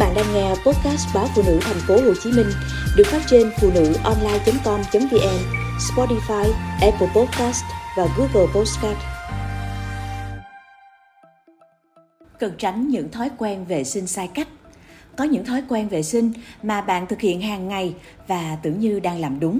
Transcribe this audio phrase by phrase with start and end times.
[0.00, 2.46] bạn đang nghe podcast báo phụ nữ thành phố Hồ Chí Minh
[2.96, 5.38] được phát trên phụ nữ online.com.vn,
[5.78, 7.64] Spotify, Apple Podcast
[7.96, 8.98] và Google Podcast.
[12.38, 14.48] Cần tránh những thói quen vệ sinh sai cách.
[15.16, 16.32] Có những thói quen vệ sinh
[16.62, 17.94] mà bạn thực hiện hàng ngày
[18.26, 19.58] và tưởng như đang làm đúng,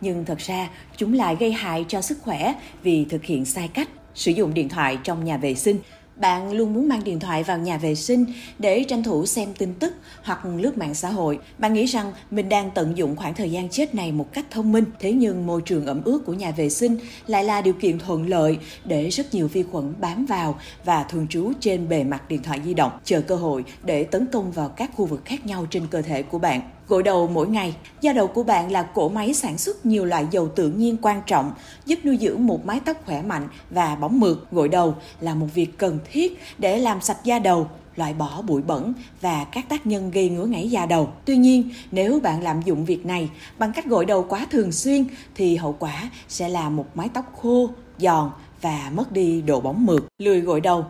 [0.00, 3.88] nhưng thật ra chúng lại gây hại cho sức khỏe vì thực hiện sai cách.
[4.14, 5.78] Sử dụng điện thoại trong nhà vệ sinh
[6.22, 8.24] bạn luôn muốn mang điện thoại vào nhà vệ sinh
[8.58, 11.38] để tranh thủ xem tin tức hoặc lướt mạng xã hội.
[11.58, 14.72] Bạn nghĩ rằng mình đang tận dụng khoảng thời gian chết này một cách thông
[14.72, 14.84] minh.
[15.00, 18.28] Thế nhưng môi trường ẩm ướt của nhà vệ sinh lại là điều kiện thuận
[18.28, 22.42] lợi để rất nhiều vi khuẩn bám vào và thường trú trên bề mặt điện
[22.42, 25.66] thoại di động, chờ cơ hội để tấn công vào các khu vực khác nhau
[25.70, 26.60] trên cơ thể của bạn.
[26.88, 30.26] Gội đầu mỗi ngày, da đầu của bạn là cỗ máy sản xuất nhiều loại
[30.30, 31.52] dầu tự nhiên quan trọng,
[31.86, 34.46] giúp nuôi dưỡng một mái tóc khỏe mạnh và bóng mượt.
[34.50, 38.62] Gội đầu là một việc cần thiết để làm sạch da đầu, loại bỏ bụi
[38.62, 41.08] bẩn và các tác nhân gây ngứa ngáy da đầu.
[41.24, 43.28] Tuy nhiên, nếu bạn lạm dụng việc này
[43.58, 47.32] bằng cách gội đầu quá thường xuyên thì hậu quả sẽ là một mái tóc
[47.42, 50.04] khô, giòn và mất đi độ bóng mượt.
[50.18, 50.84] Lười gội đầu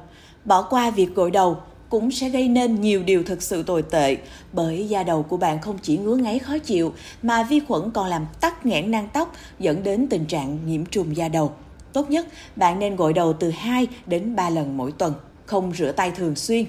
[0.45, 1.57] Bỏ qua việc gội đầu
[1.89, 4.17] cũng sẽ gây nên nhiều điều thực sự tồi tệ
[4.53, 8.07] bởi da đầu của bạn không chỉ ngứa ngáy khó chịu mà vi khuẩn còn
[8.07, 11.53] làm tắc nghẽn nang tóc dẫn đến tình trạng nhiễm trùng da đầu.
[11.93, 12.27] Tốt nhất,
[12.57, 15.15] bạn nên gội đầu từ 2 đến 3 lần mỗi tuần.
[15.47, 16.65] Không rửa tay thường xuyên.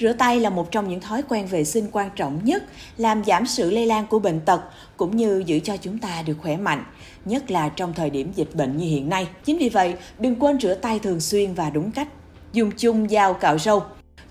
[0.00, 2.64] Rửa tay là một trong những thói quen vệ sinh quan trọng nhất,
[2.96, 4.60] làm giảm sự lây lan của bệnh tật
[4.96, 6.84] cũng như giữ cho chúng ta được khỏe mạnh,
[7.24, 9.26] nhất là trong thời điểm dịch bệnh như hiện nay.
[9.44, 12.08] Chính vì vậy, đừng quên rửa tay thường xuyên và đúng cách.
[12.52, 13.82] Dùng chung dao cạo râu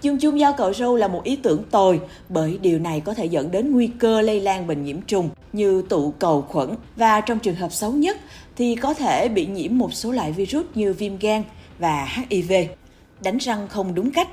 [0.06, 3.26] Dùng chung dao cạo râu là một ý tưởng tồi bởi điều này có thể
[3.26, 7.40] dẫn đến nguy cơ lây lan bệnh nhiễm trùng như tụ cầu khuẩn và trong
[7.40, 8.18] trường hợp xấu nhất
[8.56, 11.44] thì có thể bị nhiễm một số loại virus như viêm gan
[11.80, 12.54] và HIV.
[13.24, 14.28] Đánh răng không đúng cách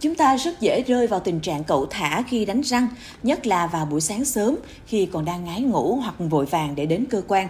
[0.00, 2.88] Chúng ta rất dễ rơi vào tình trạng cẩu thả khi đánh răng,
[3.22, 6.86] nhất là vào buổi sáng sớm khi còn đang ngái ngủ hoặc vội vàng để
[6.86, 7.48] đến cơ quan.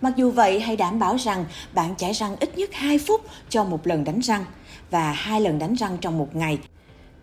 [0.00, 1.44] Mặc dù vậy, hãy đảm bảo rằng
[1.74, 4.44] bạn chải răng ít nhất 2 phút cho một lần đánh răng
[4.90, 6.58] và hai lần đánh răng trong một ngày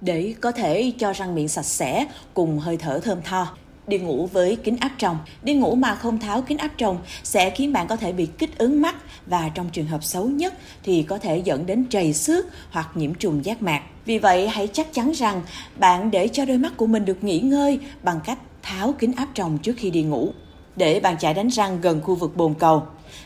[0.06, 3.48] để có thể cho răng miệng sạch sẽ cùng hơi thở thơm tho.
[3.88, 7.50] Đi ngủ với kính áp tròng, đi ngủ mà không tháo kính áp tròng sẽ
[7.50, 8.96] khiến bạn có thể bị kích ứng mắt
[9.26, 13.14] và trong trường hợp xấu nhất thì có thể dẫn đến trầy xước hoặc nhiễm
[13.14, 13.82] trùng giác mạc.
[14.06, 15.42] Vì vậy hãy chắc chắn rằng
[15.80, 19.28] bạn để cho đôi mắt của mình được nghỉ ngơi bằng cách tháo kính áp
[19.34, 20.30] tròng trước khi đi ngủ.
[20.76, 22.84] Để bàn chải đánh răng gần khu vực bồn cầu,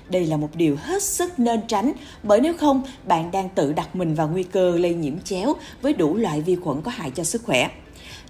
[0.10, 1.92] đây là một điều hết sức nên tránh,
[2.24, 5.94] bởi nếu không, bạn đang tự đặt mình vào nguy cơ lây nhiễm chéo với
[5.94, 7.70] đủ loại vi khuẩn có hại cho sức khỏe.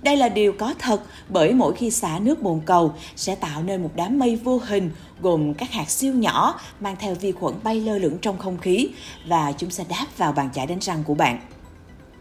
[0.02, 3.84] Đây là điều có thật, bởi mỗi khi xả nước bồn cầu sẽ tạo nên
[3.84, 7.81] một đám mây vô hình, gồm các hạt siêu nhỏ mang theo vi khuẩn bay
[7.81, 8.90] lơ lửng trong không khí,
[9.28, 11.40] và chúng sẽ đáp vào bàn chải đánh răng của bạn.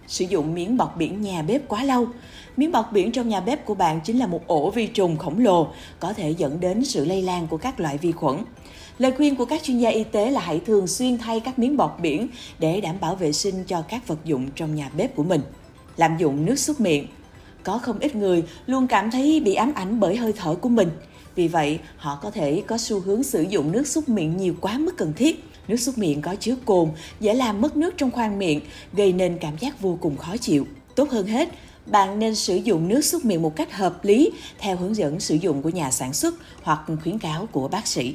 [0.09, 2.07] Sử dụng miếng bọt biển nhà bếp quá lâu.
[2.57, 5.39] Miếng bọt biển trong nhà bếp của bạn chính là một ổ vi trùng khổng
[5.39, 5.69] lồ,
[6.01, 8.37] có thể dẫn đến sự lây lan của các loại vi khuẩn.
[8.99, 11.77] Lời khuyên của các chuyên gia y tế là hãy thường xuyên thay các miếng
[11.77, 15.25] bọt biển để đảm bảo vệ sinh cho các vật dụng trong nhà bếp của
[15.25, 15.41] mình.
[15.97, 17.07] Lạm dụng nước súc miệng
[17.63, 20.91] Có không ít người luôn cảm thấy bị ám ảnh bởi hơi thở của mình.
[21.35, 24.79] Vì vậy, họ có thể có xu hướng sử dụng nước súc miệng nhiều quá
[24.79, 25.48] mức cần thiết.
[25.69, 26.89] Nước súc miệng có chứa cồn,
[27.21, 28.61] dễ làm mất nước trong khoang miệng,
[28.93, 30.67] gây nên cảm giác vô cùng khó chịu.
[30.95, 31.49] Tốt hơn hết,
[31.87, 35.35] bạn nên sử dụng nước súc miệng một cách hợp lý theo hướng dẫn sử
[35.35, 38.15] dụng của nhà sản xuất hoặc khuyến cáo của bác sĩ.